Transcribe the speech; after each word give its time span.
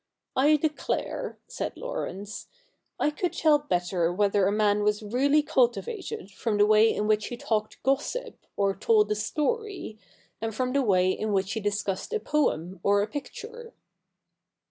I 0.35 0.55
declare,' 0.55 1.37
said 1.47 1.77
Laurence,' 1.77 2.47
I 2.99 3.11
could 3.11 3.33
tell 3.33 3.59
better 3.59 4.11
whether 4.11 4.47
a 4.47 4.51
man 4.51 4.81
was 4.81 5.03
really 5.03 5.43
cultivated 5.43 6.31
from 6.31 6.57
the 6.57 6.65
way 6.65 6.91
in 6.91 7.05
which 7.05 7.27
he 7.27 7.37
talked 7.37 7.83
gossip, 7.83 8.47
or 8.57 8.75
told 8.75 9.11
a 9.11 9.15
story, 9.15 9.99
than 10.39 10.53
from 10.53 10.73
the 10.73 10.81
way 10.81 11.11
in 11.11 11.33
which 11.33 11.53
he 11.53 11.59
discussed 11.59 12.13
a 12.13 12.19
poem 12.19 12.79
or 12.81 13.03
a 13.03 13.07
picture.' 13.07 13.73